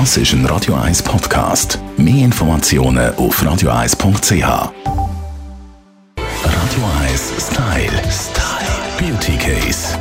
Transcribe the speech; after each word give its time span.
Das 0.00 0.16
ist 0.16 0.32
ein 0.32 0.44
Radio 0.46 0.74
1 0.74 1.04
Podcast. 1.04 1.78
Mehr 1.96 2.24
Informationen 2.24 3.14
auf 3.14 3.40
radio1.ch. 3.40 4.42
Radio 4.42 4.72
1 7.00 7.32
Style. 7.38 8.02
Style. 8.10 8.74
Beauty 8.98 9.36
Case. 9.36 9.96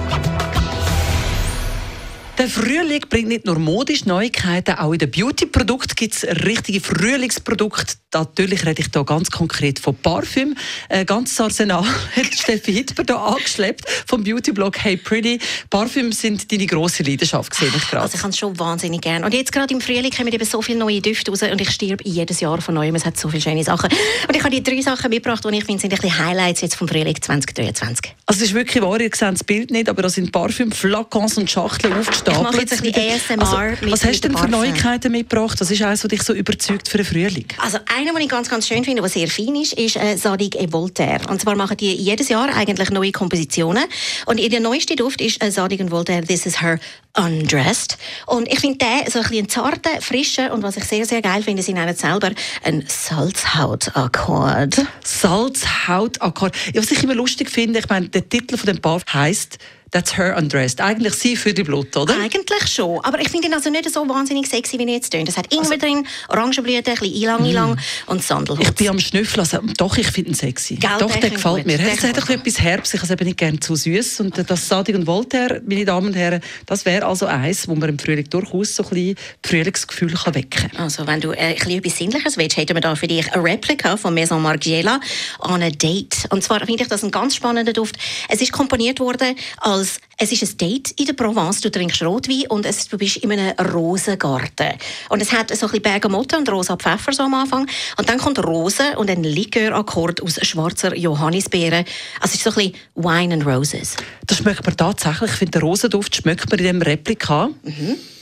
Der 2.40 2.48
Frühling 2.48 3.02
bringt 3.08 3.28
nicht 3.28 3.46
nur 3.46 3.60
modische 3.60 4.10
Neuigkeiten, 4.10 4.80
auch 4.80 4.94
in 4.94 4.98
den 4.98 5.12
Beauty-Produkten 5.12 5.94
gibt 5.96 6.16
es 6.16 6.24
richtige 6.44 6.82
Frühlingsprodukte. 6.82 7.94
Natürlich 8.14 8.66
rede 8.66 8.82
ich 8.82 8.88
hier 8.94 9.04
ganz 9.04 9.32
konkret 9.32 9.80
von 9.80 9.96
Parfüm. 9.96 10.56
Ein 10.90 11.06
ganzes 11.06 11.40
Arsenal 11.42 11.84
hat 12.16 12.34
Steffi 12.34 12.74
Hitber 12.74 13.04
hier 13.06 13.20
angeschleppt 13.20 13.90
vom 14.06 14.24
Beauty-Blog 14.24 14.84
Hey 14.84 14.98
Pretty. 14.98 15.40
Parfüm 15.70 16.12
sind 16.12 16.52
deine 16.52 16.66
grosse 16.66 17.04
Leidenschaft, 17.04 17.52
gesehen 17.52 17.74
ich 17.76 17.90
gerade. 17.90 18.04
Also 18.04 18.16
ich 18.16 18.22
kann 18.22 18.32
es 18.32 18.38
schon 18.38 18.58
wahnsinnig 18.60 19.02
gerne. 19.02 19.26
Und 19.26 19.34
jetzt 19.34 19.52
gerade 19.52 19.74
im 19.74 19.82
Frühling 19.82 20.12
kommen 20.12 20.32
eben 20.32 20.46
so 20.46 20.62
viele 20.62 20.80
neue 20.80 21.02
Düfte 21.02 21.32
raus 21.32 21.42
und 21.42 21.60
ich 21.60 21.72
stirb 21.72 22.02
jedes 22.04 22.40
Jahr 22.40 22.62
von 22.62 22.76
neuem. 22.76 22.96
Es 22.96 23.06
hat 23.06 23.18
so 23.18 23.30
viele 23.30 23.42
schöne 23.42 23.64
Sachen. 23.64 23.90
Und 24.28 24.36
ich 24.36 24.44
habe 24.44 24.56
die 24.56 24.64
drei 24.64 24.82
Sachen 24.82 25.10
mitgebracht, 25.10 25.44
die 25.44 25.58
ich 25.58 25.66
finde, 25.66 25.82
sind 25.82 25.94
ein 25.94 26.00
bisschen 26.00 26.26
Highlights 26.26 26.62
jetzt 26.62 26.76
vom 26.76 26.88
Frühling 26.88 27.20
2023. 27.20 28.16
Also 28.26 28.44
es 28.44 28.50
ist 28.50 28.54
wirklich 28.54 28.84
wahr, 28.84 29.00
ihr 29.00 29.10
seht 29.14 29.22
das 29.22 29.44
Bild 29.44 29.72
nicht, 29.72 29.90
aber 29.90 30.04
da 30.04 30.10
sind 30.10 30.32
Parfüm, 30.32 30.72
Flakons 30.72 31.38
und 31.38 31.50
Schachteln 31.50 31.94
aufgestapelt. 31.94 32.38
Ich 32.38 32.44
mache 32.44 32.62
jetzt 32.62 32.74
ein 32.74 32.92
bisschen 32.92 33.40
ASMR 33.40 33.60
also, 33.60 33.86
mit 33.86 33.92
Was 33.92 34.06
hast 34.06 34.24
du 34.24 34.28
denn 34.28 34.38
für 34.38 34.48
Parfüm. 34.48 34.52
Neuigkeiten 34.52 35.12
mitgebracht? 35.12 35.60
Was 35.60 35.72
ist 35.72 35.82
eines, 35.82 36.04
was 36.04 36.10
dich 36.10 36.24
so 36.24 36.34
überzeugt 36.34 36.88
für 36.88 36.98
den 36.98 37.06
Frühling? 37.06 37.46
Also 37.58 37.80
einer, 38.04 38.20
den 38.20 38.24
ich 38.24 38.30
ganz, 38.30 38.50
ganz 38.50 38.68
schön 38.68 38.84
finde, 38.84 39.02
der 39.02 39.10
sehr 39.10 39.28
fein 39.28 39.56
ist, 39.56 39.74
ist 39.74 39.96
äh, 39.96 40.18
Sadig 40.18 40.56
et 40.56 40.74
Voltaire. 40.74 41.22
Und 41.30 41.42
zwar 41.42 41.56
machen 41.56 41.78
die 41.78 41.94
jedes 41.94 42.30
Jahr 42.30 42.54
eigentlich 42.54 42.90
neue 42.92 43.12
Kompositionen. 43.12 43.86
Und 44.26 44.40
ihr 44.40 44.60
neuester 44.60 44.96
Duft 44.96 45.22
ist 45.22 45.44
äh, 45.44 45.52
Sadig 45.52 45.80
und 45.80 45.92
Voltaire 45.92 46.26
This 46.26 46.46
is 46.46 46.62
her 46.62 46.80
Undressed. 47.16 47.98
Und 48.26 48.48
ich 48.52 48.60
finde 48.60 48.80
den 48.80 49.12
so 49.12 49.20
ein 49.20 49.26
bisschen 49.28 49.50
zarten, 49.50 50.02
frischen 50.02 50.50
und 50.50 50.64
was 50.64 50.78
ich 50.78 50.84
sehr, 50.84 51.06
sehr 51.06 51.22
geil 51.22 51.44
finde, 51.44 51.62
sie 51.62 51.74
nennen 51.74 51.96
selber 51.96 52.32
ein 52.64 52.84
Salzhaut-Akkord. 52.88 54.82
Salzhautakkord. 55.04 56.56
Was 56.76 56.92
ich 56.92 57.04
immer 57.04 57.14
lustig 57.16 57.52
finde, 57.52 57.80
ich 57.80 57.90
meine, 57.90 58.10
der 58.10 58.28
Titel 58.28 58.58
von 58.58 58.66
dem 58.66 58.82
Parfüm 58.82 59.14
heißt 59.14 59.60
That's 59.94 60.18
her 60.18 60.36
undressed. 60.36 60.82
Eigentlich 60.82 61.14
sie 61.14 61.36
für 61.36 61.54
die 61.54 61.62
Blut, 61.62 61.96
oder? 61.96 62.16
Eigentlich 62.20 62.68
schon, 62.68 63.00
aber 63.06 63.22
ich 63.22 63.30
finde 63.30 63.48
ihn 63.48 63.54
also 63.54 63.70
nicht 63.70 63.88
so 63.92 64.10
wahnsinnig 64.10 64.48
sexy, 64.48 64.80
wie 64.80 64.86
er 64.86 64.94
jetzt 64.94 65.12
tönt. 65.12 65.30
Es 65.30 65.38
hat 65.38 65.54
Ingwer 65.54 65.78
drin, 65.78 66.08
Orangenblüten, 66.30 66.94
ein 66.94 67.00
bisschen 67.00 67.14
Ilang-Ilang 67.14 67.78
und 68.08 68.24
Sandelholz. 68.24 68.70
Ich 68.70 68.74
bin 68.74 68.90
am 68.90 69.00
Schnüffeln, 69.00 69.42
also, 69.42 69.60
doch, 69.78 69.96
ich 69.96 70.08
finde 70.08 70.32
ihn 70.32 70.34
sexy. 70.34 70.78
Gell, 70.78 70.90
doch, 70.98 71.12
der 71.12 71.22
der 71.22 71.30
gefällt 71.30 71.58
gut. 71.58 71.66
mir. 71.68 71.78
Der 71.78 71.94
Es 71.94 72.02
hat 72.02 72.18
etwas 72.28 72.60
Herbst, 72.60 72.96
ich 72.96 73.02
habe 73.02 73.06
es 73.06 73.12
eben 73.12 73.26
nicht 73.28 73.38
gerne 73.38 73.60
zu 73.60 73.76
süß. 73.76 74.22
Und 74.22 74.50
das 74.50 74.68
Sadig 74.68 74.96
und 74.96 75.06
Voltaire, 75.06 75.62
meine 75.64 75.86
Damen 75.86 76.08
und 76.08 76.16
Herren, 76.16 76.42
das 76.66 76.86
wäre 76.86 77.03
also 77.04 77.26
eins, 77.26 77.68
wo 77.68 77.76
man 77.76 77.90
im 77.90 78.00
Frühling 78.00 78.30
durchaus 78.30 78.76
so 78.76 78.84
ein 78.84 78.90
bisschen 78.90 79.16
Frühlingsgefühl 79.44 80.14
kann 80.14 80.36
wecken 80.36 80.70
kann. 80.72 80.82
Also, 80.82 81.08
wenn 81.08 81.22
du 81.22 81.32
äh, 81.32 81.56
ein 81.60 81.70
etwas 81.72 81.98
Sinnliches 81.98 82.38
willst, 82.38 82.58
hätten 82.58 82.76
wir 82.76 82.82
da 82.82 82.96
für 82.96 83.08
dich 83.08 83.32
eine 83.34 83.44
Replika 83.44 83.98
von 83.98 84.14
Maison 84.14 84.42
Margiela 84.42 85.00
on 85.40 85.62
a 85.62 85.70
Date. 85.70 86.28
Und 86.30 86.44
zwar 86.44 86.60
finde 86.66 86.84
ich 86.84 86.90
das 86.90 87.04
ein 87.04 87.12
ganz 87.12 87.36
spannender 87.36 87.74
Duft. 87.74 87.98
Es 88.30 88.42
ist 88.42 88.52
komponiert 88.52 89.00
worden 89.00 89.36
als 89.58 90.00
es 90.18 90.32
ist 90.32 90.44
ein 90.44 90.58
Date 90.58 90.92
in 90.92 91.06
der 91.06 91.14
Provence. 91.14 91.62
Du 91.62 91.72
trinkst 91.72 92.02
Rotwein 92.04 92.44
und 92.50 92.66
es, 92.66 92.88
du 92.88 92.98
bist 92.98 93.18
in 93.18 93.32
einem 93.32 93.54
Rosengarten. 93.60 94.74
Und 95.10 95.22
es 95.22 95.32
hat 95.32 95.50
so 95.50 95.66
ein 95.66 95.72
bisschen 95.72 95.82
Bergamotte 95.82 96.38
und 96.38 96.50
rosa 96.50 96.78
Pfeffer 96.78 97.14
so 97.14 97.24
am 97.24 97.34
Anfang. 97.34 97.68
Und 97.98 98.10
dann 98.10 98.18
kommt 98.18 98.40
Rose 98.40 98.98
und 98.98 99.10
ein 99.10 99.24
Likörakkord 99.24 100.22
aus 100.22 100.40
schwarzer 100.42 100.96
Johannisbeere. 100.96 101.86
Also 102.20 102.34
es 102.34 102.36
ist 102.36 102.44
so 102.44 102.50
ein 102.52 102.56
bisschen 102.56 102.76
Wine 102.96 103.34
and 103.34 103.46
Roses. 103.46 103.96
Das 104.28 104.38
schmeckt 104.38 104.66
man 104.66 104.78
tatsächlich. 104.78 105.32
Ich 105.32 105.38
finde, 105.38 105.60
den 105.60 105.62
Rosenduft 105.62 106.16
schmeckt 106.16 106.50
man 106.50 106.60
in 106.60 106.66
diesem 106.66 106.82
Replika. 106.82 107.50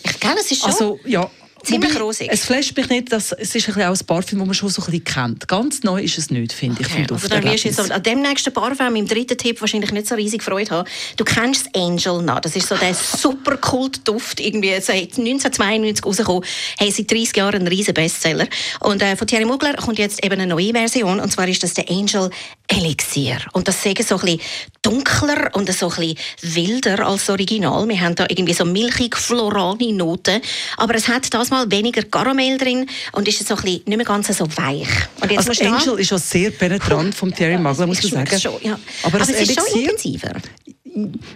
Ich 0.04 0.20
kenne 0.20 0.40
es 0.40 0.52
ist 0.52 0.62
schon... 0.62 0.72
Also, 0.72 1.00
ja. 1.06 1.30
Ziemlich 1.64 2.00
rosig. 2.00 2.28
Es 2.32 2.46
flasht 2.46 2.76
mich 2.76 2.90
nicht, 2.90 3.12
dass, 3.12 3.32
es 3.32 3.56
ist 3.56 3.68
ein 3.68 3.76
bisschen 3.76 3.90
auch 3.90 4.00
ein 4.00 4.06
Parfüm, 4.06 4.40
das 4.40 4.48
man 4.48 4.54
schon 4.54 4.70
so 4.70 4.82
ein 4.82 4.86
bisschen 4.86 5.04
kennt. 5.04 5.48
Ganz 5.48 5.84
neu 5.84 6.02
ist 6.02 6.18
es 6.18 6.30
nicht, 6.32 6.54
finde 6.54 6.82
ich, 6.82 6.88
vom 6.88 7.02
Okay, 7.04 7.14
also 7.14 7.28
dann 7.28 7.44
wirst 7.44 7.64
du 7.64 7.68
jetzt 7.68 7.92
an 7.92 8.04
dem 8.04 8.22
nächsten 8.22 8.54
Parfum, 8.54 8.96
im 8.96 9.08
dritten 9.08 9.38
Tipp, 9.38 9.62
wahrscheinlich 9.62 9.92
nicht 9.92 10.08
so 10.08 10.16
riesig 10.16 10.42
Freude 10.42 10.72
haben. 10.72 10.90
Du 11.18 11.24
kennst 11.24 11.68
das 11.68 11.82
Angel 11.82 12.22
noch. 12.24 12.40
Das 12.40 12.56
ist 12.56 12.68
so 12.68 12.76
der 12.76 12.94
super 12.94 13.58
Kult-Duft, 13.58 14.40
irgendwie 14.40 14.74
seit 14.82 15.18
1992 15.18 16.06
rausgekommen. 16.06 16.44
Hey, 16.78 16.92
seit 16.92 17.12
30 17.12 17.36
Jahren 17.38 17.62
ein 17.62 17.68
riesen 17.68 17.94
Bestseller. 17.94 18.48
Und 18.80 19.02
äh, 19.02 19.16
von 19.16 19.28
Thierry 19.28 19.46
Mugler 19.46 19.74
kommt 19.74 20.00
jetzt 20.00 20.24
eben 20.24 20.40
eine 20.40 20.48
neue 20.48 20.72
Version. 20.72 21.20
Und 21.20 21.32
zwar 21.32 21.48
ist 21.48 21.64
das 21.64 21.74
der 21.74 21.90
Angel 21.90 22.30
Elixir. 22.72 23.38
Und 23.54 23.68
das 23.68 23.84
sagen 23.84 24.04
so 24.04 24.16
ein 24.16 24.22
bisschen 24.22 24.42
dunkler 24.82 25.50
und 25.54 25.72
so 25.74 25.90
ein 25.90 25.96
bisschen 25.96 26.18
wilder 26.56 27.06
als 27.06 27.26
das 27.26 27.30
Original. 27.32 27.88
Wir 27.88 28.00
haben 28.00 28.16
da 28.16 28.26
irgendwie 28.30 28.54
so 28.54 28.66
milchig 28.66 29.18
florale 29.18 29.94
Noten. 29.94 30.42
Aber 30.78 30.96
es 30.96 31.08
hat 31.08 31.34
das 31.34 31.50
mal 31.50 31.70
weniger 31.70 32.04
Karamell 32.04 32.58
drin 32.58 32.88
und 33.12 33.28
ist 33.28 33.46
so 33.46 33.56
ein 33.56 33.62
bisschen 33.62 33.82
nicht 33.86 33.98
mehr 33.98 34.06
ganz 34.06 34.28
so 34.28 34.48
weich. 34.58 34.88
Und 35.22 35.32
jetzt 35.32 35.50
Also 35.50 35.66
Angel 35.66 36.00
ist 36.00 36.08
schon 36.10 36.18
sehr 36.20 36.52
penetrant 36.52 37.14
vom 37.14 37.34
Thierry 37.34 37.58
Mugler, 37.58 37.88
muss 37.88 38.02
man 38.04 38.26
sagen. 38.26 38.40
Schon, 38.40 38.54
ja. 38.62 38.80
Aber, 39.04 39.16
Aber, 39.16 39.20
das 39.20 39.30
es 39.30 39.50
ist 39.50 39.56
schon 39.56 39.66
Elixier, 39.66 39.92
intensiver. 39.92 40.34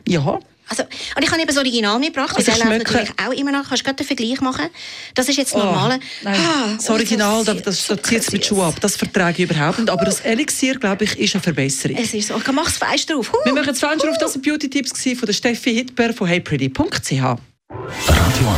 ja, 0.07 0.39
Also, 0.67 0.83
und 0.83 1.23
ich 1.23 1.29
habe 1.29 1.39
eben 1.39 1.47
das 1.47 1.57
Original 1.57 1.99
mitgebracht, 1.99 2.35
Also 2.35 2.51
weil 2.51 2.57
der 2.57 2.65
läuft 2.65 2.87
schmecke- 2.87 2.93
natürlich 2.93 3.27
auch 3.27 3.31
immer 3.39 3.51
noch. 3.51 3.67
Kannst 3.69 3.81
du 3.81 3.85
gerade 3.85 3.95
den 3.97 4.07
Vergleich 4.07 4.41
machen? 4.41 4.65
Das 5.13 5.29
ist 5.29 5.37
jetzt 5.37 5.53
das 5.53 5.61
Oh, 5.61 5.65
normale. 5.65 5.99
nein, 6.23 6.35
Ah, 6.39 6.73
das 6.75 6.89
Original, 6.89 7.43
das, 7.45 7.61
das, 7.61 7.87
das 7.87 8.01
zieht 8.01 8.19
es 8.19 8.31
mit 8.31 8.45
Schuh 8.45 8.63
ab. 8.63 8.75
Das 8.81 8.95
vertrage 8.95 9.43
ich 9.43 9.49
überhaupt 9.51 9.79
nicht. 9.79 9.89
Aber 9.89 10.05
das 10.05 10.21
Elixier, 10.21 10.75
glaube 10.79 11.03
ich, 11.03 11.17
ist 11.19 11.35
eine 11.35 11.43
Verbesserung. 11.43 11.97
Es 11.97 12.13
ist 12.13 12.27
so. 12.29 12.37
Ich 12.37 12.51
mach 12.51 12.65
das 12.65 12.77
Fenster 12.77 13.13
drauf. 13.15 13.31
Huh. 13.31 13.37
Wir 13.45 13.53
machen 13.53 13.67
das 13.67 13.79
Fenster 13.79 14.09
auf, 14.09 14.17
das 14.17 14.33
sind 14.33 14.43
Beauty-Tipps 14.45 14.91
von 15.17 15.25
der 15.27 15.33
Steffi 15.33 15.73
Hitber 15.75 16.13
von 16.13 16.27
heypretty.ch. 16.27 17.11
Radio 17.11 17.39